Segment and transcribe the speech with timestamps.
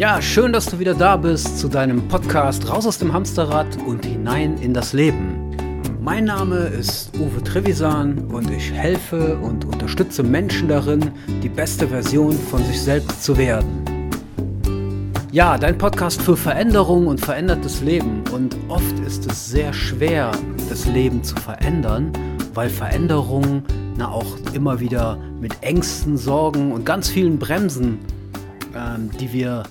[0.00, 4.06] Ja, schön, dass du wieder da bist zu deinem Podcast Raus aus dem Hamsterrad und
[4.06, 5.54] hinein in das Leben.
[6.00, 11.10] Mein Name ist Uwe Trevisan und ich helfe und unterstütze Menschen darin,
[11.42, 13.84] die beste Version von sich selbst zu werden.
[15.32, 18.22] Ja, dein Podcast für Veränderung und verändertes Leben.
[18.32, 20.32] Und oft ist es sehr schwer,
[20.70, 22.10] das Leben zu verändern,
[22.54, 23.64] weil Veränderung
[23.98, 27.98] na auch immer wieder mit Ängsten, Sorgen und ganz vielen Bremsen,
[28.74, 29.64] ähm, die wir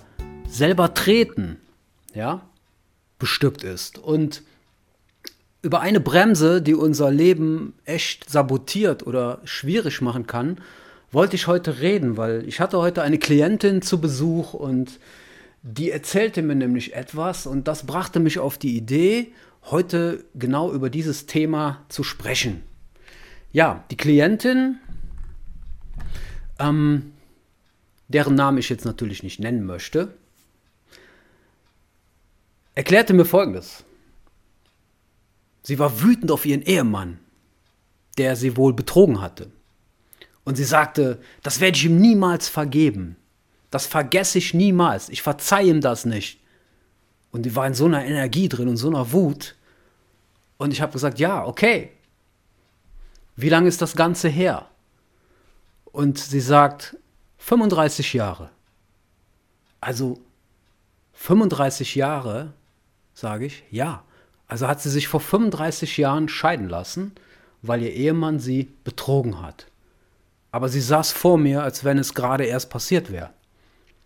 [0.49, 1.57] selber treten,
[2.13, 2.41] ja,
[3.17, 3.97] bestückt ist.
[3.97, 4.43] Und
[5.61, 10.59] über eine Bremse, die unser Leben echt sabotiert oder schwierig machen kann,
[11.11, 14.99] wollte ich heute reden, weil ich hatte heute eine Klientin zu Besuch und
[15.61, 19.33] die erzählte mir nämlich etwas und das brachte mich auf die Idee,
[19.65, 22.63] heute genau über dieses Thema zu sprechen.
[23.51, 24.77] Ja, die Klientin,
[26.59, 27.11] ähm,
[28.07, 30.13] deren Namen ich jetzt natürlich nicht nennen möchte,
[32.79, 33.83] erklärte mir Folgendes.
[35.63, 37.19] Sie war wütend auf ihren Ehemann,
[38.17, 39.51] der sie wohl betrogen hatte.
[40.45, 43.17] Und sie sagte, das werde ich ihm niemals vergeben.
[43.69, 45.09] Das vergesse ich niemals.
[45.09, 46.39] Ich verzeihe ihm das nicht.
[47.31, 49.55] Und die war in so einer Energie drin und so einer Wut.
[50.57, 51.91] Und ich habe gesagt, ja, okay.
[53.35, 54.69] Wie lange ist das Ganze her?
[55.83, 56.95] Und sie sagt,
[57.39, 58.51] 35 Jahre.
[59.81, 60.21] Also
[61.11, 62.53] 35 Jahre
[63.19, 64.03] sage ich, ja.
[64.47, 67.11] Also hat sie sich vor 35 Jahren scheiden lassen,
[67.61, 69.67] weil ihr Ehemann sie betrogen hat.
[70.51, 73.29] Aber sie saß vor mir, als wenn es gerade erst passiert wäre.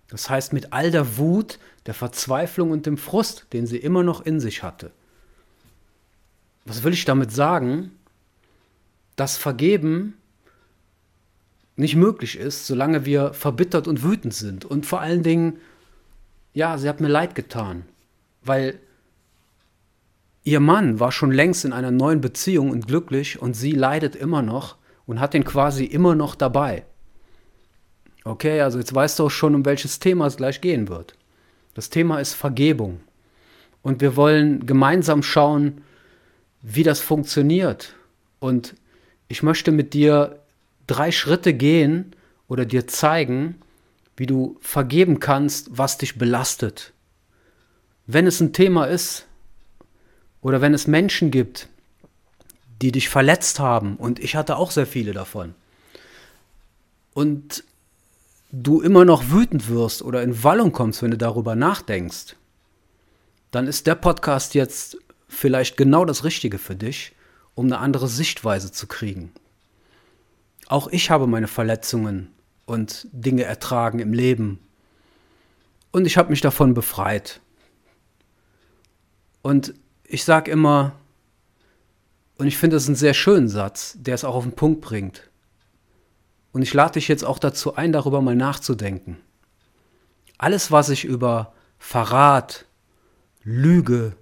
[0.10, 4.26] Das heißt, mit all der Wut, der Verzweiflung und dem Frust, den sie immer noch
[4.26, 4.92] in sich hatte.
[6.66, 7.92] Was will ich damit sagen?
[9.16, 10.18] Dass Vergeben
[11.76, 14.66] nicht möglich ist, solange wir verbittert und wütend sind.
[14.66, 15.60] Und vor allen Dingen,
[16.54, 17.84] ja, sie hat mir leid getan,
[18.44, 18.80] weil
[20.44, 24.42] Ihr Mann war schon längst in einer neuen Beziehung und glücklich und sie leidet immer
[24.42, 26.86] noch und hat ihn quasi immer noch dabei.
[28.26, 31.16] Okay, also jetzt weißt du auch schon, um welches Thema es gleich gehen wird.
[31.74, 33.00] Das Thema ist Vergebung.
[33.82, 35.82] Und wir wollen gemeinsam schauen,
[36.62, 37.96] wie das funktioniert.
[38.40, 38.76] Und
[39.28, 40.40] ich möchte mit dir
[40.88, 42.16] drei Schritte gehen
[42.48, 43.56] oder dir zeigen,
[44.16, 46.94] wie du vergeben kannst, was dich belastet.
[48.06, 49.28] Wenn es ein Thema ist,
[50.44, 51.68] oder wenn es Menschen gibt,
[52.82, 55.56] die dich verletzt haben, und ich hatte auch sehr viele davon,
[57.14, 57.64] und
[58.52, 62.36] du immer noch wütend wirst oder in Wallung kommst, wenn du darüber nachdenkst,
[63.52, 67.14] dann ist der Podcast jetzt vielleicht genau das Richtige für dich,
[67.56, 69.32] um eine andere Sichtweise zu kriegen.
[70.68, 72.32] Auch ich habe meine Verletzungen
[72.66, 74.60] und Dinge ertragen im Leben.
[75.92, 77.42] Und ich habe mich davon befreit.
[79.44, 79.76] Und
[80.06, 80.94] ich sage immer,
[82.38, 85.30] und ich finde das einen sehr schönen Satz, der es auch auf den Punkt bringt.
[86.52, 89.18] Und ich lade dich jetzt auch dazu ein, darüber mal nachzudenken.
[90.38, 92.66] Alles, was ich über Verrat,
[93.44, 94.16] Lüge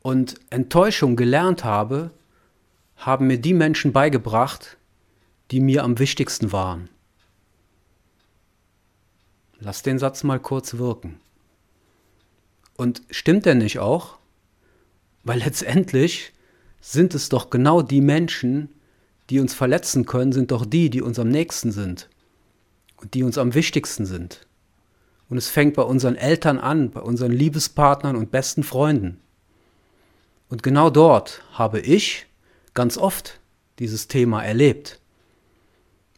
[0.00, 2.10] und Enttäuschung gelernt habe,
[2.96, 4.76] haben mir die Menschen beigebracht,
[5.50, 6.88] die mir am wichtigsten waren.
[9.58, 11.20] Lass den Satz mal kurz wirken.
[12.76, 14.18] Und stimmt der nicht auch?
[15.24, 16.32] Weil letztendlich
[16.80, 18.68] sind es doch genau die Menschen,
[19.30, 22.08] die uns verletzen können, sind doch die, die uns am nächsten sind
[22.96, 24.46] und die uns am wichtigsten sind.
[25.28, 29.20] Und es fängt bei unseren Eltern an, bei unseren Liebespartnern und besten Freunden.
[30.48, 32.26] Und genau dort habe ich
[32.74, 33.40] ganz oft
[33.78, 35.00] dieses Thema erlebt.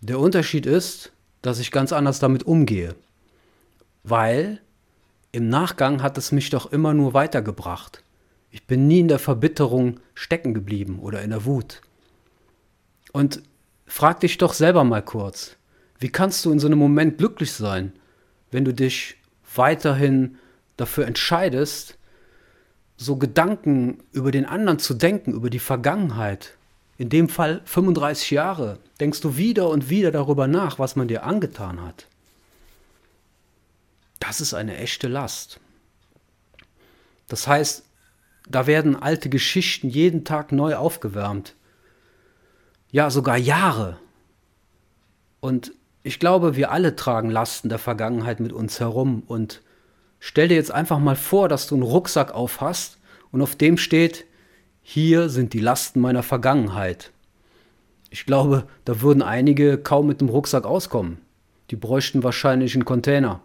[0.01, 1.13] Der Unterschied ist,
[1.43, 2.95] dass ich ganz anders damit umgehe,
[4.03, 4.61] weil
[5.33, 8.04] im Nachgang hat es mich doch immer nur weitergebracht.
[8.55, 11.81] Ich bin nie in der Verbitterung stecken geblieben oder in der Wut.
[13.11, 13.43] Und
[13.85, 15.57] frag dich doch selber mal kurz,
[15.99, 17.93] wie kannst du in so einem Moment glücklich sein,
[18.53, 19.17] wenn du dich
[19.57, 20.39] weiterhin
[20.77, 21.99] dafür entscheidest,
[22.97, 26.57] so Gedanken über den anderen zu denken, über die Vergangenheit.
[26.97, 28.79] In dem Fall 35 Jahre.
[29.01, 32.07] Denkst du wieder und wieder darüber nach, was man dir angetan hat.
[34.21, 35.59] Das ist eine echte Last.
[37.27, 37.85] Das heißt,
[38.49, 41.55] da werden alte Geschichten jeden Tag neu aufgewärmt.
[42.91, 43.99] Ja, sogar Jahre.
[45.41, 49.23] Und ich glaube, wir alle tragen Lasten der Vergangenheit mit uns herum.
[49.27, 49.63] Und
[50.21, 52.99] stell dir jetzt einfach mal vor, dass du einen Rucksack aufhast
[53.31, 54.27] und auf dem steht,
[54.83, 57.11] hier sind die Lasten meiner Vergangenheit.
[58.11, 61.19] Ich glaube, da würden einige kaum mit dem Rucksack auskommen.
[61.71, 63.41] Die bräuchten wahrscheinlich einen Container.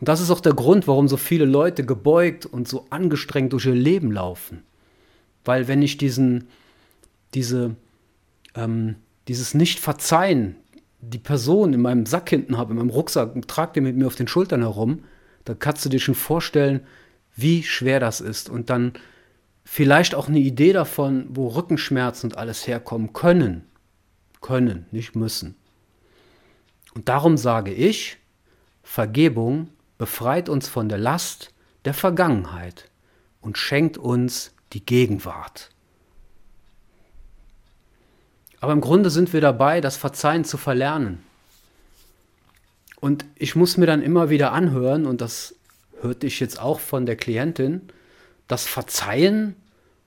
[0.00, 3.66] Und das ist auch der Grund, warum so viele Leute gebeugt und so angestrengt durch
[3.66, 4.62] ihr Leben laufen.
[5.44, 6.48] Weil wenn ich diesen,
[7.34, 7.74] diese,
[8.54, 8.96] ähm,
[9.26, 10.56] dieses Nicht-Verzeihen,
[11.00, 14.06] die Person in meinem Sack hinten habe, in meinem Rucksack und trage den mit mir
[14.06, 15.04] auf den Schultern herum,
[15.44, 16.80] dann kannst du dir schon vorstellen,
[17.34, 18.50] wie schwer das ist.
[18.50, 18.92] Und dann
[19.64, 23.64] vielleicht auch eine Idee davon, wo Rückenschmerzen und alles herkommen können.
[24.40, 25.56] Können, nicht müssen.
[26.94, 28.18] Und darum sage ich,
[28.82, 29.68] Vergebung
[29.98, 31.52] befreit uns von der Last
[31.84, 32.88] der Vergangenheit
[33.40, 35.70] und schenkt uns die Gegenwart.
[38.60, 41.22] Aber im Grunde sind wir dabei, das Verzeihen zu verlernen.
[43.00, 45.54] Und ich muss mir dann immer wieder anhören, und das
[46.00, 47.82] hörte ich jetzt auch von der Klientin,
[48.48, 49.54] das Verzeihen,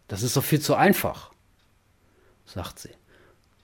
[0.07, 1.31] das ist doch viel zu einfach,
[2.45, 2.89] sagt sie.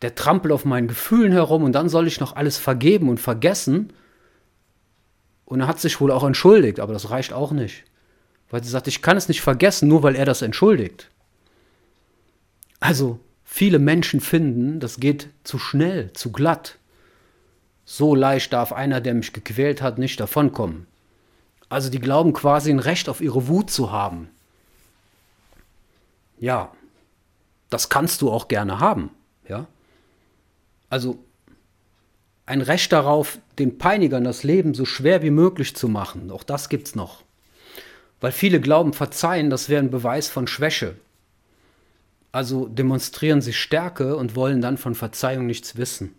[0.01, 3.91] Der trampelt auf meinen Gefühlen herum und dann soll ich noch alles vergeben und vergessen.
[5.47, 7.85] Und er hat sich wohl auch entschuldigt, aber das reicht auch nicht.
[8.49, 11.09] Weil sie sagt, ich kann es nicht vergessen, nur weil er das entschuldigt.
[12.81, 16.77] Also, viele Menschen finden, das geht zu schnell, zu glatt.
[17.85, 20.85] So leicht darf einer, der mich gequält hat, nicht davonkommen.
[21.69, 24.29] Also die glauben quasi ein Recht auf ihre Wut zu haben.
[26.39, 26.73] Ja,
[27.69, 29.11] das kannst du auch gerne haben,
[29.47, 29.65] ja.
[30.89, 31.19] Also
[32.47, 36.31] ein Recht darauf, den Peinigern das Leben so schwer wie möglich zu machen.
[36.31, 37.23] Auch das gibt's noch.
[38.21, 40.95] Weil viele glauben, verzeihen, das wäre ein Beweis von Schwäche.
[42.31, 46.15] Also demonstrieren sie Stärke und wollen dann von Verzeihung nichts wissen.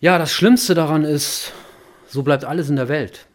[0.00, 1.52] Ja, das Schlimmste daran ist,
[2.08, 3.26] so bleibt alles in der Welt.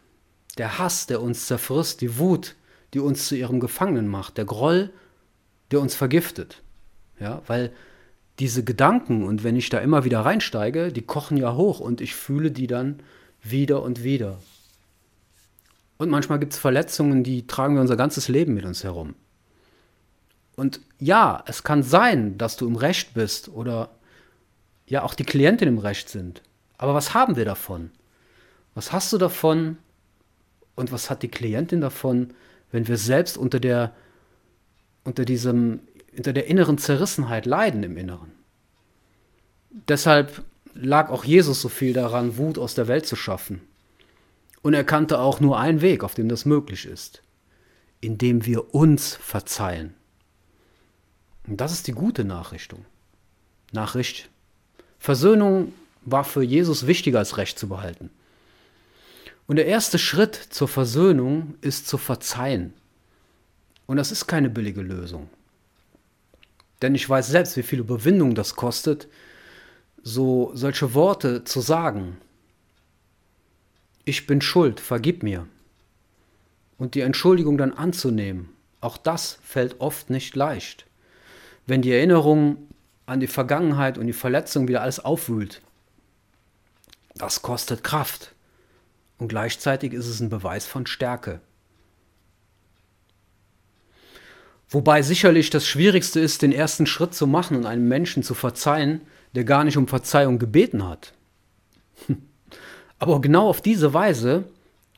[0.58, 2.56] Der Hass, der uns zerfrisst, die Wut,
[2.94, 4.92] die uns zu ihrem Gefangenen macht, der Groll,
[5.72, 6.62] der uns vergiftet.
[7.18, 7.72] Ja, weil
[8.40, 12.14] diese Gedanken, und wenn ich da immer wieder reinsteige, die kochen ja hoch und ich
[12.16, 13.02] fühle die dann
[13.42, 14.40] wieder und wieder.
[15.98, 19.16] Und manchmal gibt es Verletzungen, die tragen wir unser ganzes Leben mit uns herum.
[20.56, 23.90] Und ja, es kann sein, dass du im Recht bist oder
[24.88, 26.42] ja auch die Klienten im Recht sind.
[26.78, 27.92] Aber was haben wir davon?
[28.76, 29.78] Was hast du davon
[30.76, 32.34] und was hat die Klientin davon,
[32.72, 33.94] wenn wir selbst unter der,
[35.04, 35.80] unter diesem,
[36.18, 38.32] unter der inneren Zerrissenheit leiden im Inneren?
[39.88, 40.44] Deshalb
[40.74, 43.62] lag auch Jesus so viel daran, Wut aus der Welt zu schaffen.
[44.62, 47.22] Und er kannte auch nur einen Weg, auf dem das möglich ist,
[48.02, 49.94] indem wir uns verzeihen.
[51.48, 52.86] Und das ist die gute Nachrichtung.
[53.72, 54.30] Nachricht.
[55.00, 55.74] Versöhnung
[56.04, 58.10] war für Jesus wichtiger als Recht zu behalten.
[59.46, 62.74] Und der erste Schritt zur Versöhnung ist zu verzeihen.
[63.86, 65.30] Und das ist keine billige Lösung.
[66.82, 69.08] Denn ich weiß selbst, wie viel Überwindung das kostet,
[70.04, 72.18] so solche Worte zu sagen.
[74.06, 75.48] Ich bin schuld, vergib mir.
[76.78, 80.86] Und die Entschuldigung dann anzunehmen, auch das fällt oft nicht leicht.
[81.66, 82.68] Wenn die Erinnerung
[83.06, 85.62] an die Vergangenheit und die Verletzung wieder alles aufwühlt,
[87.16, 88.34] das kostet Kraft.
[89.18, 91.42] Und gleichzeitig ist es ein Beweis von Stärke.
[94.70, 99.02] Wobei sicherlich das Schwierigste ist, den ersten Schritt zu machen und einem Menschen zu verzeihen,
[99.34, 101.14] der gar nicht um Verzeihung gebeten hat.
[103.00, 104.44] Aber genau auf diese Weise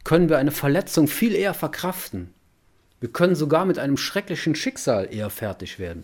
[0.04, 2.34] können wir eine Verletzung viel eher verkraften.
[3.00, 6.04] Wir können sogar mit einem schrecklichen Schicksal eher fertig werden.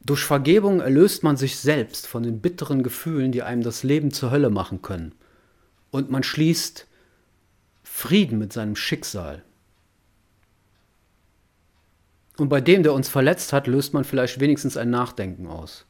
[0.00, 4.30] Durch Vergebung erlöst man sich selbst von den bitteren Gefühlen, die einem das Leben zur
[4.30, 5.12] Hölle machen können
[5.96, 6.86] und man schließt
[7.82, 9.42] Frieden mit seinem Schicksal.
[12.36, 15.86] Und bei dem, der uns verletzt hat, löst man vielleicht wenigstens ein Nachdenken aus.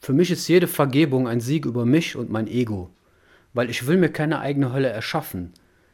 [0.00, 2.90] Für mich ist jede Vergebung ein Sieg über mich und mein Ego,
[3.54, 5.52] weil ich will mir keine eigene Hölle erschaffen,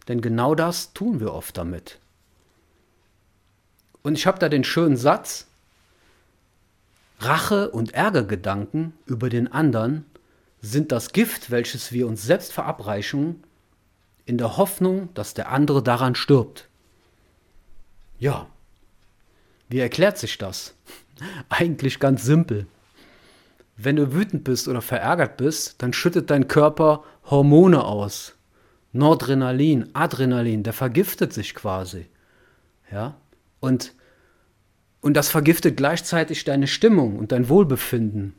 [0.08, 1.98] denn genau das tun wir oft damit.
[4.02, 5.46] Und ich habe da den schönen Satz,
[7.20, 10.04] Rache und Ärgergedanken über den anderen
[10.60, 13.44] sind das Gift, welches wir uns selbst verabreichen,
[14.26, 16.68] in der Hoffnung, dass der andere daran stirbt.
[18.18, 18.46] Ja,
[19.72, 20.74] wie erklärt sich das?
[21.48, 22.66] Eigentlich ganz simpel.
[23.76, 28.34] Wenn du wütend bist oder verärgert bist, dann schüttet dein Körper Hormone aus.
[28.92, 32.06] Nordrenalin, Adrenalin, der vergiftet sich quasi.
[32.92, 33.16] Ja?
[33.60, 33.94] Und,
[35.00, 38.34] und das vergiftet gleichzeitig deine Stimmung und dein Wohlbefinden.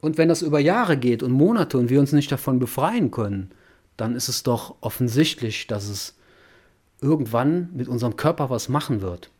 [0.00, 3.50] Und wenn das über Jahre geht und Monate und wir uns nicht davon befreien können,
[3.96, 6.16] dann ist es doch offensichtlich, dass es
[7.00, 9.32] irgendwann mit unserem Körper was machen wird.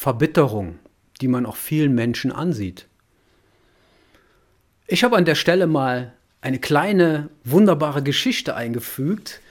[0.00, 0.78] Verbitterung,
[1.20, 2.86] die man auch vielen Menschen ansieht.
[4.86, 9.42] Ich habe an der Stelle mal eine kleine, wunderbare Geschichte eingefügt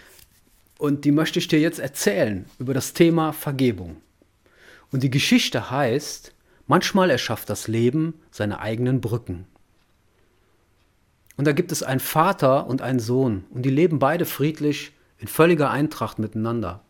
[0.79, 3.97] und die möchte ich dir jetzt erzählen über das Thema Vergebung.
[4.91, 6.33] Und die Geschichte heißt,
[6.65, 9.45] manchmal erschafft das Leben seine eigenen Brücken.
[11.37, 15.27] Und da gibt es einen Vater und einen Sohn und die leben beide friedlich in
[15.27, 16.81] völliger Eintracht miteinander.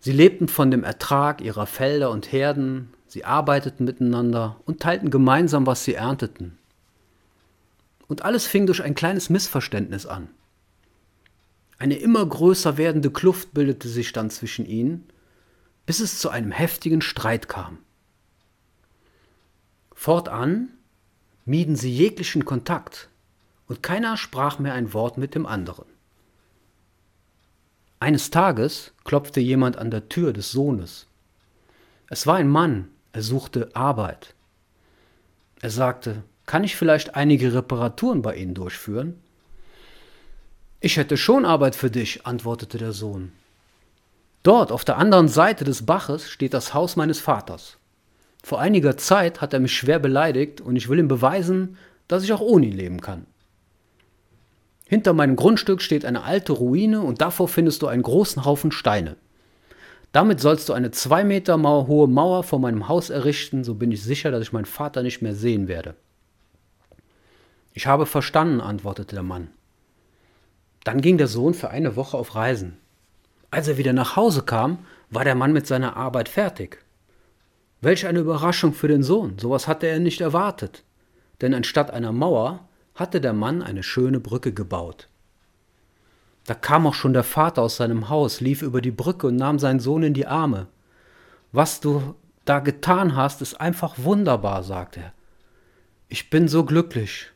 [0.00, 5.66] Sie lebten von dem Ertrag ihrer Felder und Herden, sie arbeiteten miteinander und teilten gemeinsam,
[5.66, 6.58] was sie ernteten.
[8.08, 10.28] Und alles fing durch ein kleines Missverständnis an.
[11.78, 15.06] Eine immer größer werdende Kluft bildete sich dann zwischen ihnen,
[15.84, 17.78] bis es zu einem heftigen Streit kam.
[19.94, 20.68] Fortan
[21.44, 23.10] mieden sie jeglichen Kontakt
[23.66, 25.86] und keiner sprach mehr ein Wort mit dem anderen.
[27.98, 31.08] Eines Tages klopfte jemand an der Tür des Sohnes.
[32.10, 34.34] Es war ein Mann, er suchte Arbeit.
[35.60, 39.18] Er sagte, kann ich vielleicht einige Reparaturen bei Ihnen durchführen?
[40.78, 43.32] Ich hätte schon Arbeit für dich, antwortete der Sohn.
[44.44, 47.78] Dort auf der anderen Seite des Baches steht das Haus meines Vaters.
[48.44, 52.32] Vor einiger Zeit hat er mich schwer beleidigt und ich will ihm beweisen, dass ich
[52.32, 53.26] auch ohne ihn leben kann.
[54.90, 59.14] Hinter meinem Grundstück steht eine alte Ruine und davor findest du einen großen Haufen Steine.
[60.10, 64.02] Damit sollst du eine zwei Meter hohe Mauer vor meinem Haus errichten, so bin ich
[64.02, 65.94] sicher, dass ich meinen Vater nicht mehr sehen werde.
[67.72, 69.52] Ich habe verstanden, antwortete der Mann.
[70.82, 72.76] Dann ging der Sohn für eine Woche auf Reisen.
[73.52, 74.78] Als er wieder nach Hause kam,
[75.08, 76.84] war der Mann mit seiner Arbeit fertig.
[77.80, 80.82] Welch eine Überraschung für den Sohn, sowas hatte er nicht erwartet.
[81.42, 85.08] Denn anstatt einer Mauer hatte der Mann eine schöne Brücke gebaut.
[86.46, 89.58] Da kam auch schon der Vater aus seinem Haus, lief über die Brücke und nahm
[89.58, 90.66] seinen Sohn in die Arme.
[91.52, 95.12] Was du da getan hast, ist einfach wunderbar, sagte er.
[96.08, 97.30] Ich bin so glücklich.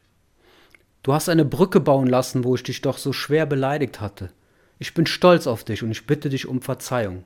[1.02, 4.30] Du hast eine Brücke bauen lassen, wo ich dich doch so schwer beleidigt hatte.
[4.78, 7.25] Ich bin stolz auf dich und ich bitte dich um Verzeihung.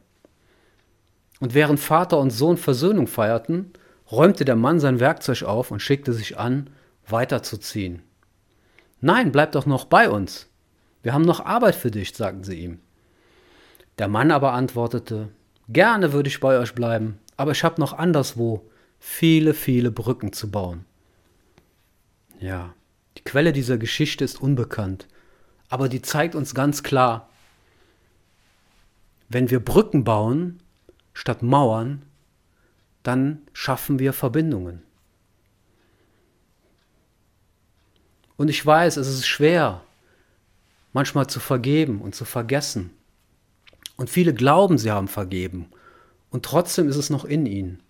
[1.40, 3.72] Und während Vater und Sohn Versöhnung feierten,
[4.10, 6.70] räumte der Mann sein Werkzeug auf und schickte sich an,
[7.06, 8.02] weiterzuziehen.
[9.00, 10.48] Nein, bleib doch noch bei uns.
[11.02, 12.80] Wir haben noch Arbeit für dich, sagten sie ihm.
[13.98, 15.28] Der Mann aber antwortete,
[15.68, 18.64] Gerne würde ich bei euch bleiben, aber ich habe noch anderswo
[18.98, 20.86] viele, viele Brücken zu bauen.
[22.40, 22.72] Ja,
[23.18, 25.06] die Quelle dieser Geschichte ist unbekannt,
[25.68, 27.28] aber die zeigt uns ganz klar,
[29.28, 30.62] wenn wir Brücken bauen
[31.12, 32.02] statt Mauern,
[33.02, 34.82] dann schaffen wir Verbindungen.
[38.38, 39.82] Und ich weiß, es ist schwer,
[40.92, 42.90] manchmal zu vergeben und zu vergessen.
[43.96, 45.66] Und viele glauben, sie haben vergeben.
[46.30, 47.80] Und trotzdem ist es noch in ihnen.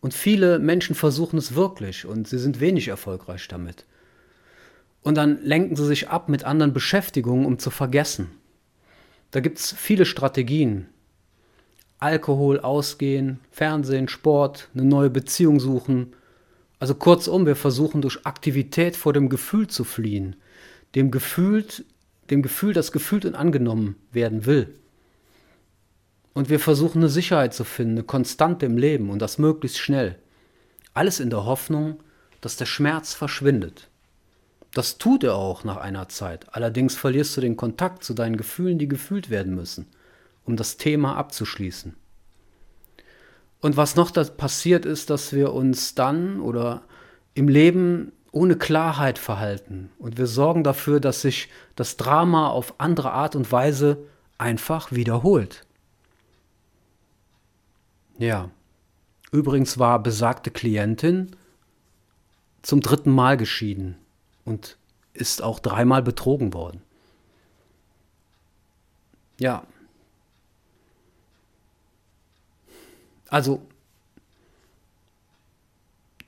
[0.00, 3.84] Und viele Menschen versuchen es wirklich und sie sind wenig erfolgreich damit.
[5.02, 8.30] Und dann lenken sie sich ab mit anderen Beschäftigungen, um zu vergessen.
[9.30, 10.88] Da gibt es viele Strategien.
[11.98, 16.14] Alkohol, Ausgehen, Fernsehen, Sport, eine neue Beziehung suchen,
[16.82, 20.34] also kurzum, wir versuchen durch Aktivität vor dem Gefühl zu fliehen,
[20.96, 21.64] dem Gefühl,
[22.28, 24.74] dem Gefühl, das gefühlt und angenommen werden will.
[26.34, 30.18] Und wir versuchen eine Sicherheit zu finden, eine Konstante im Leben und das möglichst schnell.
[30.92, 32.00] Alles in der Hoffnung,
[32.40, 33.88] dass der Schmerz verschwindet.
[34.74, 36.46] Das tut er auch nach einer Zeit.
[36.50, 39.86] Allerdings verlierst du den Kontakt zu deinen Gefühlen, die gefühlt werden müssen,
[40.44, 41.94] um das Thema abzuschließen.
[43.62, 46.82] Und was noch passiert ist, dass wir uns dann oder
[47.32, 49.90] im Leben ohne Klarheit verhalten.
[49.98, 53.98] Und wir sorgen dafür, dass sich das Drama auf andere Art und Weise
[54.36, 55.64] einfach wiederholt.
[58.18, 58.50] Ja,
[59.30, 61.36] übrigens war besagte Klientin
[62.62, 63.96] zum dritten Mal geschieden
[64.44, 64.76] und
[65.12, 66.82] ist auch dreimal betrogen worden.
[69.38, 69.64] Ja,
[73.32, 73.62] Also,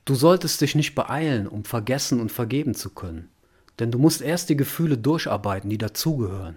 [0.06, 3.28] du solltest dich nicht beeilen, um vergessen und vergeben zu können.
[3.78, 6.56] Denn du musst erst die Gefühle durcharbeiten, die dazugehören.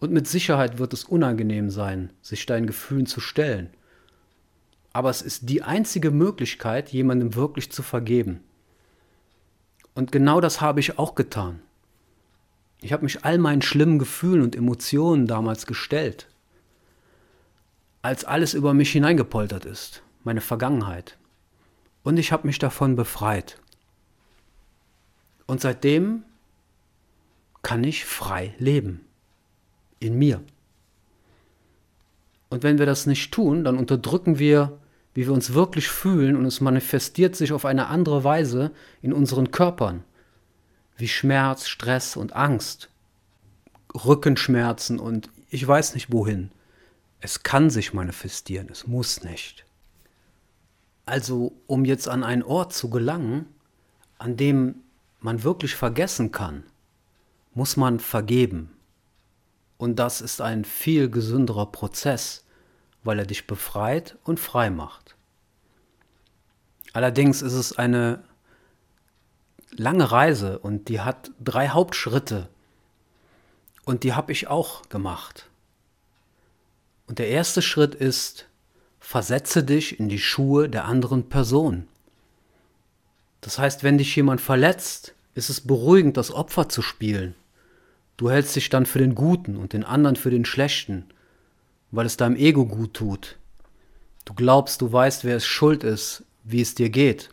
[0.00, 3.70] Und mit Sicherheit wird es unangenehm sein, sich deinen Gefühlen zu stellen.
[4.92, 8.40] Aber es ist die einzige Möglichkeit, jemandem wirklich zu vergeben.
[9.94, 11.62] Und genau das habe ich auch getan.
[12.80, 16.29] Ich habe mich all meinen schlimmen Gefühlen und Emotionen damals gestellt
[18.02, 21.18] als alles über mich hineingepoltert ist, meine Vergangenheit.
[22.02, 23.60] Und ich habe mich davon befreit.
[25.46, 26.24] Und seitdem
[27.62, 29.04] kann ich frei leben.
[29.98, 30.42] In mir.
[32.48, 34.78] Und wenn wir das nicht tun, dann unterdrücken wir,
[35.12, 38.70] wie wir uns wirklich fühlen und es manifestiert sich auf eine andere Weise
[39.02, 40.04] in unseren Körpern.
[40.96, 42.90] wie Schmerz, Stress und Angst,
[44.04, 46.50] Rückenschmerzen und ich weiß nicht wohin.
[47.20, 49.64] Es kann sich manifestieren, es muss nicht.
[51.04, 53.46] Also, um jetzt an einen Ort zu gelangen,
[54.18, 54.76] an dem
[55.20, 56.64] man wirklich vergessen kann,
[57.52, 58.70] muss man vergeben.
[59.76, 62.44] Und das ist ein viel gesünderer Prozess,
[63.02, 65.16] weil er dich befreit und frei macht.
[66.92, 68.22] Allerdings ist es eine
[69.70, 72.48] lange Reise und die hat drei Hauptschritte.
[73.84, 75.49] Und die habe ich auch gemacht.
[77.10, 78.46] Und der erste Schritt ist,
[79.00, 81.88] versetze dich in die Schuhe der anderen Person.
[83.40, 87.34] Das heißt, wenn dich jemand verletzt, ist es beruhigend, das Opfer zu spielen.
[88.16, 91.04] Du hältst dich dann für den Guten und den anderen für den Schlechten,
[91.90, 93.38] weil es deinem Ego gut tut.
[94.24, 97.30] Du glaubst, du weißt, wer es schuld ist, wie es dir geht.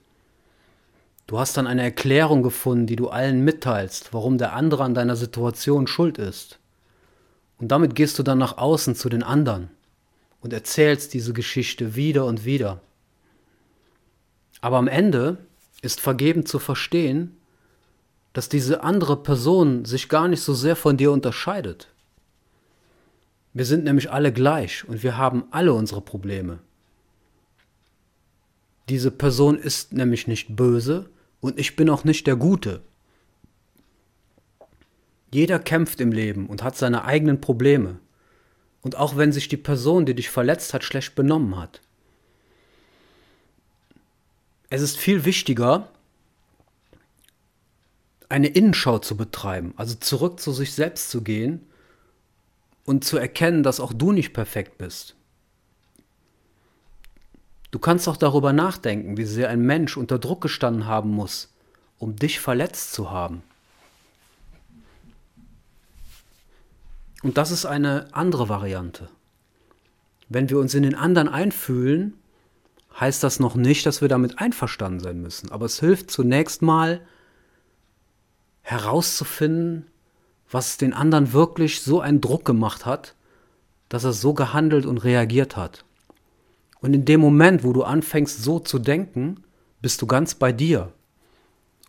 [1.27, 5.15] Du hast dann eine Erklärung gefunden, die du allen mitteilst, warum der andere an deiner
[5.15, 6.57] Situation schuld ist.
[7.57, 9.69] Und damit gehst du dann nach außen zu den anderen
[10.41, 12.81] und erzählst diese Geschichte wieder und wieder.
[14.61, 15.37] Aber am Ende
[15.81, 17.37] ist vergeben zu verstehen,
[18.33, 21.87] dass diese andere Person sich gar nicht so sehr von dir unterscheidet.
[23.53, 26.59] Wir sind nämlich alle gleich und wir haben alle unsere Probleme.
[28.89, 31.09] Diese Person ist nämlich nicht böse,
[31.39, 32.81] und ich bin auch nicht der Gute.
[35.31, 37.99] Jeder kämpft im Leben und hat seine eigenen Probleme.
[38.81, 41.81] Und auch wenn sich die Person, die dich verletzt hat, schlecht benommen hat.
[44.69, 45.89] Es ist viel wichtiger,
[48.29, 51.65] eine Innenschau zu betreiben, also zurück zu sich selbst zu gehen
[52.85, 55.15] und zu erkennen, dass auch du nicht perfekt bist.
[57.71, 61.53] Du kannst auch darüber nachdenken, wie sehr ein Mensch unter Druck gestanden haben muss,
[61.97, 63.43] um dich verletzt zu haben.
[67.23, 69.09] Und das ist eine andere Variante.
[70.29, 72.13] Wenn wir uns in den anderen einfühlen,
[72.99, 75.51] heißt das noch nicht, dass wir damit einverstanden sein müssen.
[75.51, 77.01] Aber es hilft zunächst mal
[78.61, 79.87] herauszufinden,
[80.49, 83.15] was den anderen wirklich so einen Druck gemacht hat,
[83.89, 85.85] dass er so gehandelt und reagiert hat.
[86.81, 89.43] Und in dem Moment, wo du anfängst so zu denken,
[89.81, 90.91] bist du ganz bei dir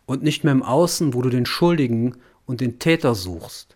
[0.05, 3.75] und nicht mehr im Außen, wo du den Schuldigen und den Täter suchst.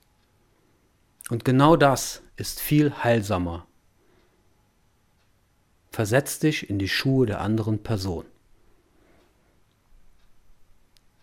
[1.29, 3.65] Und genau das ist viel heilsamer.
[5.91, 8.25] Versetz dich in die Schuhe der anderen Person.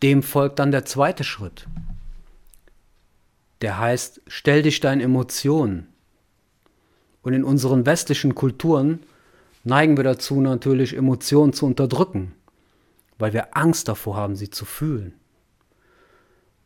[0.02, 1.66] Dem folgt dann der zweite Schritt.
[3.60, 5.88] Der heißt, stell dich deinen Emotionen.
[7.22, 9.00] Und in unseren westlichen Kulturen
[9.64, 12.34] neigen wir dazu natürlich, Emotionen zu unterdrücken,
[13.18, 15.12] weil wir Angst davor haben, sie zu fühlen.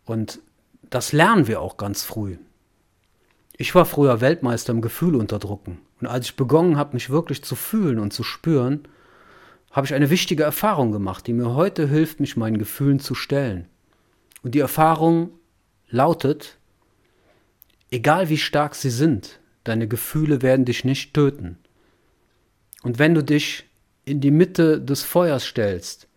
[0.04, 0.40] Und
[0.90, 2.36] das lernen wir auch ganz früh.
[3.56, 5.80] Ich war früher Weltmeister im Gefühl unterdrücken.
[6.00, 8.88] Und als ich begonnen habe, mich wirklich zu fühlen und zu spüren,
[9.70, 13.68] habe ich eine wichtige Erfahrung gemacht, die mir heute hilft, mich meinen Gefühlen zu stellen.
[14.42, 15.30] Und die Erfahrung
[15.88, 16.58] lautet,
[17.90, 21.58] egal wie stark sie sind, deine Gefühle werden dich nicht töten.
[22.82, 23.64] Und wenn du dich
[24.04, 26.08] in die Mitte des Feuers stellst,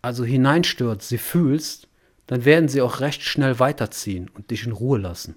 [0.00, 1.88] also hineinstürzt, sie fühlst,
[2.28, 5.34] dann werden sie auch recht schnell weiterziehen und dich in Ruhe lassen.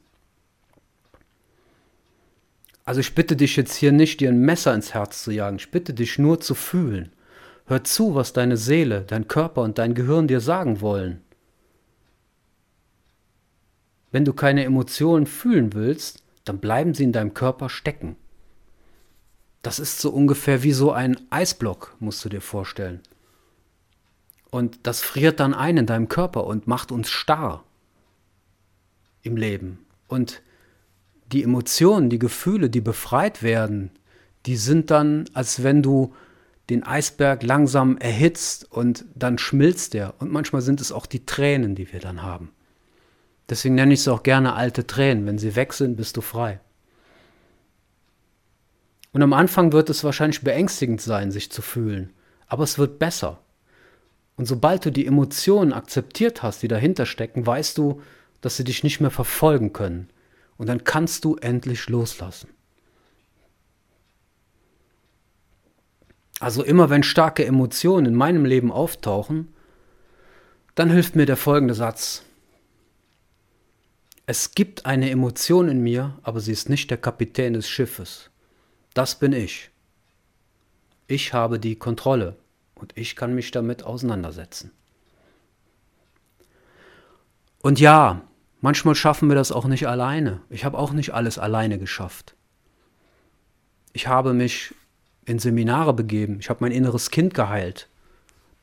[2.90, 5.70] Also ich bitte dich jetzt hier nicht, dir ein Messer ins Herz zu jagen, ich
[5.70, 7.12] bitte dich nur zu fühlen.
[7.68, 11.22] Hör zu, was deine Seele, dein Körper und dein Gehirn dir sagen wollen.
[14.10, 18.16] Wenn du keine Emotionen fühlen willst, dann bleiben sie in deinem Körper stecken.
[19.62, 23.02] Das ist so ungefähr wie so ein Eisblock, musst du dir vorstellen.
[24.50, 27.64] Und das friert dann ein in deinem Körper und macht uns starr
[29.22, 29.86] im Leben.
[30.08, 30.42] Und
[31.32, 33.92] die Emotionen, die Gefühle, die befreit werden,
[34.46, 36.14] die sind dann, als wenn du
[36.70, 40.14] den Eisberg langsam erhitzt und dann schmilzt er.
[40.20, 42.52] Und manchmal sind es auch die Tränen, die wir dann haben.
[43.50, 45.26] Deswegen nenne ich es auch gerne alte Tränen.
[45.26, 46.60] Wenn sie weg sind, bist du frei.
[49.12, 52.14] Und am Anfang wird es wahrscheinlich beängstigend sein, sich zu fühlen,
[52.48, 53.40] aber es wird besser.
[54.36, 58.02] Und sobald du die Emotionen akzeptiert hast, die dahinter stecken, weißt du,
[58.42, 60.10] dass sie dich nicht mehr verfolgen können.
[60.60, 62.50] Und dann kannst du endlich loslassen.
[66.42, 69.54] Also immer wenn starke Emotionen in meinem Leben auftauchen,
[70.76, 72.24] dann hilft mir der folgende Satz.
[74.26, 78.30] Es gibt eine Emotion in mir, aber sie ist nicht der Kapitän des Schiffes.
[78.94, 79.72] Das bin ich.
[81.08, 82.36] Ich habe die Kontrolle
[82.76, 84.72] und ich kann mich damit auseinandersetzen.
[87.62, 88.29] Und ja,
[88.62, 90.42] manchmal schaffen wir das auch nicht alleine.
[90.50, 92.36] Ich habe auch nicht alles alleine geschafft.
[93.94, 94.74] Ich habe mich
[95.26, 96.38] in Seminare begeben.
[96.40, 97.90] Ich habe mein inneres Kind geheilt.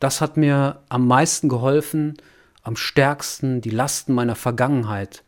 [0.01, 2.17] Das hat mir am meisten geholfen,
[2.63, 5.23] am stärksten die Lasten meiner Vergangenheit,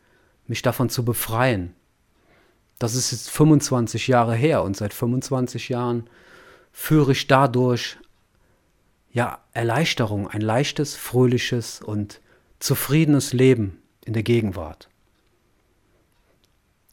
[0.47, 1.75] mich davon zu befreien.
[2.79, 6.09] Das ist jetzt 25 Jahre her und seit 25 Jahren
[6.73, 7.97] führe ich dadurch
[9.11, 12.21] ja Erleichterung, ein leichtes, fröhliches und
[12.61, 13.79] zufriedenes Leben
[14.09, 14.89] in der Gegenwart.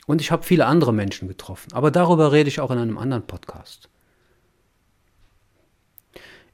[0.05, 3.25] Und ich habe viele andere Menschen getroffen, aber darüber rede ich auch in einem anderen
[3.25, 3.89] Podcast.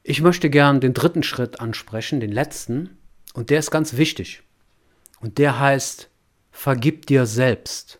[0.04, 2.96] Ich möchte gern den dritten Schritt ansprechen, den letzten,
[3.34, 4.42] und der ist ganz wichtig.
[5.20, 6.08] Und der heißt,
[6.52, 7.98] vergib dir selbst.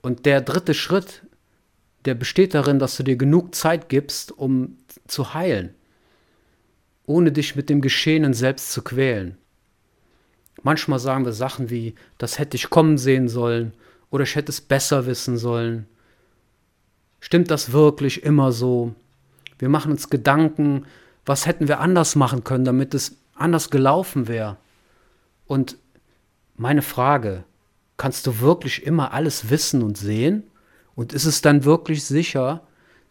[0.00, 1.26] Und der dritte Schritt,
[2.06, 5.74] der besteht darin, dass du dir genug Zeit gibst, um zu heilen,
[7.06, 9.36] ohne dich mit dem Geschehenen selbst zu quälen.
[10.64, 13.74] Manchmal sagen wir Sachen wie, das hätte ich kommen sehen sollen
[14.10, 15.86] oder ich hätte es besser wissen sollen.
[17.20, 18.94] Stimmt das wirklich immer so?
[19.58, 20.86] Wir machen uns Gedanken,
[21.26, 24.56] was hätten wir anders machen können, damit es anders gelaufen wäre.
[25.46, 25.76] Und
[26.56, 27.44] meine Frage,
[27.98, 30.44] kannst du wirklich immer alles wissen und sehen?
[30.94, 32.62] Und ist es dann wirklich sicher,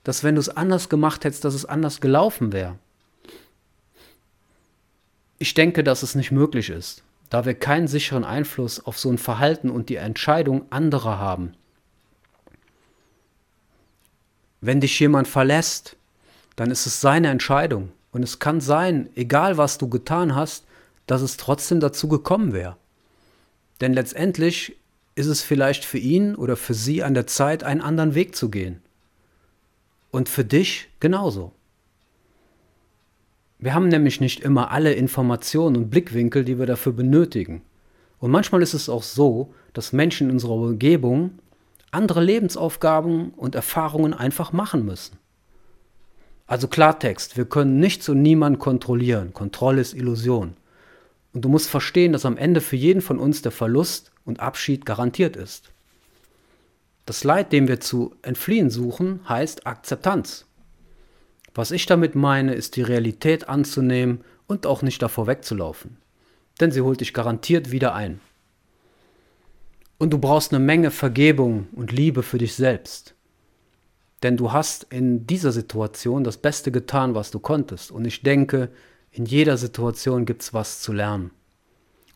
[0.03, 2.79] dass wenn du es anders gemacht hättest, dass es anders gelaufen wäre?
[5.37, 7.02] Ich denke, dass es nicht möglich ist,
[7.33, 11.55] da wir keinen sicheren Einfluss auf so ein Verhalten und die Entscheidung anderer haben.
[14.61, 15.95] Wenn dich jemand verlässt,
[16.55, 17.91] dann ist es seine Entscheidung.
[18.11, 20.65] Und es kann sein, egal was du getan hast,
[21.07, 22.77] dass es trotzdem dazu gekommen wäre.
[23.81, 24.75] Denn letztendlich
[25.15, 28.51] ist es vielleicht für ihn oder für sie an der Zeit, einen anderen Weg zu
[28.51, 28.79] gehen.
[30.11, 31.51] Und für dich genauso.
[33.63, 37.61] Wir haben nämlich nicht immer alle Informationen und Blickwinkel, die wir dafür benötigen.
[38.19, 41.39] Und manchmal ist es auch so, dass Menschen in unserer Umgebung
[41.89, 45.17] andere Lebensaufgaben und Erfahrungen einfach machen müssen.
[46.45, 49.31] Also Klartext, wir können nichts und niemanden kontrollieren.
[49.31, 50.57] Kontrolle ist Illusion.
[51.31, 54.85] Und du musst verstehen, dass am Ende für jeden von uns der Verlust und Abschied
[54.85, 55.71] garantiert ist.
[57.05, 60.47] Das Leid, dem wir zu entfliehen suchen, heißt Akzeptanz.
[61.55, 65.97] Was ich damit meine, ist die Realität anzunehmen und auch nicht davor wegzulaufen.
[66.59, 68.19] Denn sie holt dich garantiert wieder ein.
[69.97, 73.15] Und du brauchst eine Menge Vergebung und Liebe für dich selbst.
[74.23, 77.91] Denn du hast in dieser Situation das Beste getan, was du konntest.
[77.91, 78.69] Und ich denke,
[79.11, 81.31] in jeder Situation gibt es was zu lernen.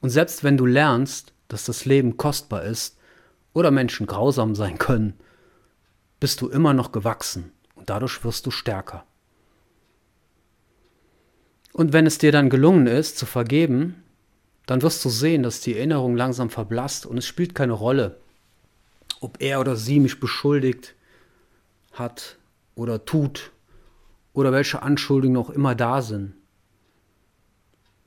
[0.02, 2.98] Und selbst wenn du lernst, dass das Leben kostbar ist
[3.54, 5.14] oder Menschen grausam sein können,
[6.20, 9.06] bist du immer noch gewachsen und dadurch wirst du stärker.
[11.78, 14.04] Und wenn es dir dann gelungen ist, zu vergeben,
[14.66, 18.18] dann wirst du sehen, dass die Erinnerung langsam verblasst und es spielt keine Rolle,
[19.22, 20.96] ob er oder sie mich beschuldigt,
[21.92, 22.40] hat
[22.74, 23.52] oder tut
[24.34, 26.34] oder welche Anschuldigungen auch immer da sind.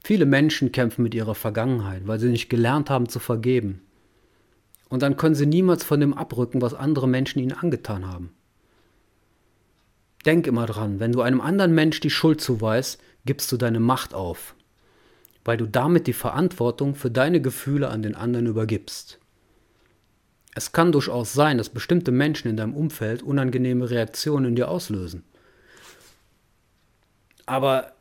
[0.03, 3.83] Viele Menschen kämpfen mit ihrer Vergangenheit, weil sie nicht gelernt haben zu vergeben.
[4.89, 8.33] Und dann können sie niemals von dem abrücken, was andere Menschen ihnen angetan haben.
[10.27, 14.15] Denk immer dran, wenn du einem anderen Mensch die Schuld zuweist, gibst du deine Macht
[14.15, 14.55] auf,
[15.45, 19.19] weil du damit die Verantwortung für deine Gefühle an den anderen übergibst.
[20.55, 25.25] Es kann durchaus sein, dass bestimmte Menschen in deinem Umfeld unangenehme Reaktionen in dir auslösen.
[27.47, 27.93] Aber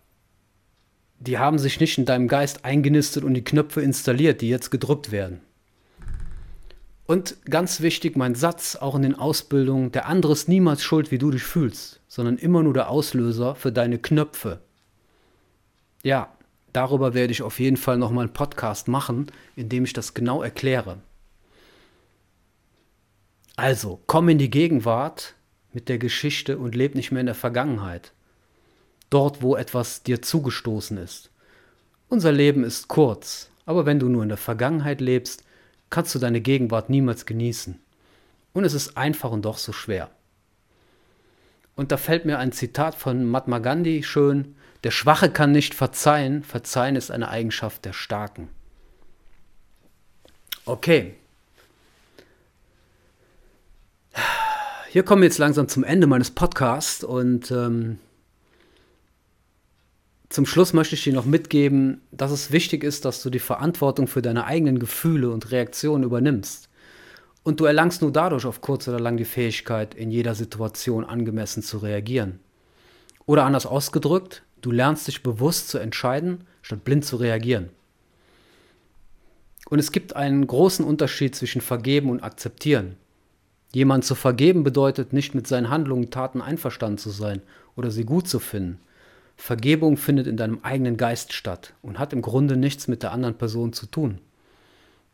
[1.20, 5.12] die haben sich nicht in deinem Geist eingenistet und die Knöpfe installiert, die jetzt gedrückt
[5.12, 5.42] werden.
[7.06, 11.18] Und ganz wichtig, mein Satz auch in den Ausbildungen, der andere ist niemals schuld, wie
[11.18, 14.60] du dich fühlst, sondern immer nur der Auslöser für deine Knöpfe.
[16.04, 16.34] Ja,
[16.74, 20.42] darüber werde ich auf jeden Fall nochmal einen Podcast machen, in dem ich das genau
[20.42, 21.00] erkläre.
[23.56, 25.36] Also, komm in die Gegenwart
[25.74, 28.14] mit der Geschichte und leb nicht mehr in der Vergangenheit.
[29.10, 31.30] Dort, wo etwas dir zugestoßen ist.
[32.08, 35.44] Unser Leben ist kurz, aber wenn du nur in der Vergangenheit lebst,
[35.90, 37.80] kannst du deine Gegenwart niemals genießen.
[38.54, 40.10] Und es ist einfach und doch so schwer.
[41.76, 46.44] Und da fällt mir ein Zitat von Mahatma Gandhi schön, der Schwache kann nicht verzeihen,
[46.44, 48.50] verzeihen ist eine Eigenschaft der Starken.
[50.66, 51.16] Okay,
[54.92, 58.00] hier kommen wir jetzt langsam zum Ende meines Podcasts und ähm,
[60.30, 64.08] zum Schluss möchte ich dir noch mitgeben, dass es wichtig ist, dass du die Verantwortung
[64.08, 66.70] für deine eigenen Gefühle und Reaktionen übernimmst.
[67.44, 71.62] Und du erlangst nur dadurch auf kurz oder lang die Fähigkeit, in jeder Situation angemessen
[71.62, 72.40] zu reagieren.
[73.28, 77.70] Oder anders ausgedrückt, du lernst dich bewusst zu entscheiden, statt blind zu reagieren.
[79.70, 82.96] Und es gibt einen großen Unterschied zwischen vergeben und akzeptieren.
[83.72, 87.42] Jemand zu vergeben bedeutet nicht mit seinen Handlungen, Taten einverstanden zu sein
[87.76, 88.80] oder sie gut zu finden.
[89.38, 93.38] Vergebung findet in deinem eigenen Geist statt und hat im Grunde nichts mit der anderen
[93.38, 94.20] Person zu tun.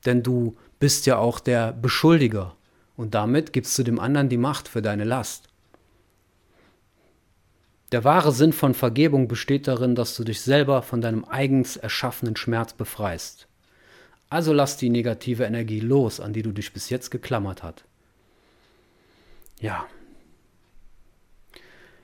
[0.06, 2.56] Denn du bist ja auch der Beschuldiger
[2.96, 5.50] und damit gibst du dem anderen die Macht für deine Last.
[7.96, 12.36] Der wahre Sinn von Vergebung besteht darin, dass du dich selber von deinem eigens erschaffenen
[12.36, 13.48] Schmerz befreist.
[14.28, 17.86] Also lass die negative Energie los, an die du dich bis jetzt geklammert hast.
[19.62, 19.86] Ja.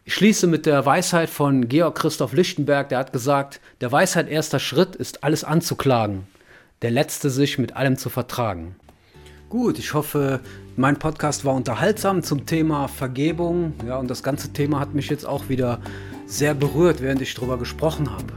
[0.06, 4.60] Ich schließe mit der Weisheit von Georg Christoph Lichtenberg, der hat gesagt, der Weisheit erster
[4.60, 6.26] Schritt ist alles anzuklagen,
[6.84, 8.78] der letzte sich mit allem zu vertragen.
[9.52, 10.40] Gut, ich hoffe,
[10.78, 13.74] mein Podcast war unterhaltsam zum Thema Vergebung.
[13.86, 15.82] Ja, und das ganze Thema hat mich jetzt auch wieder
[16.26, 18.28] sehr berührt, während ich darüber gesprochen habe.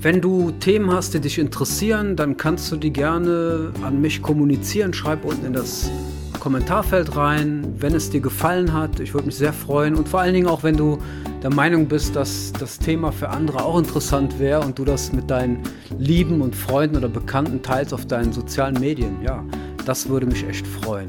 [0.00, 4.92] Wenn du Themen hast, die dich interessieren, dann kannst du die gerne an mich kommunizieren.
[4.92, 5.92] Schreib unten in das
[6.40, 8.98] Kommentarfeld rein, wenn es dir gefallen hat.
[8.98, 9.94] Ich würde mich sehr freuen.
[9.94, 10.98] Und vor allen Dingen auch, wenn du
[11.44, 15.30] der Meinung bist, dass das Thema für andere auch interessant wäre und du das mit
[15.30, 15.62] deinen
[15.98, 19.22] Lieben und Freunden oder Bekannten teilst auf deinen sozialen Medien.
[19.22, 19.44] Ja,
[19.84, 21.06] das würde mich echt freuen.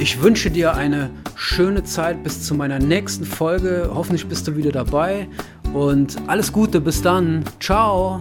[0.00, 3.90] Ich wünsche dir eine schöne Zeit bis zu meiner nächsten Folge.
[3.92, 5.26] Hoffentlich bist du wieder dabei
[5.72, 7.44] und alles Gute, bis dann.
[7.60, 8.20] Ciao.